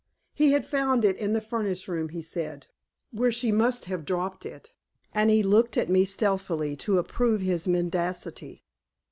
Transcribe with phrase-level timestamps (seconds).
[0.33, 2.65] He had found it in the furnace room, he said,
[3.11, 4.73] where she must have dropped it.
[5.13, 8.63] And he looked at me stealthily, to approve his mendacity!